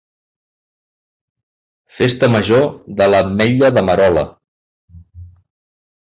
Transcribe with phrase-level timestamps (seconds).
[1.97, 2.65] Festa Major
[3.01, 4.23] de l'Ametlla de Merola.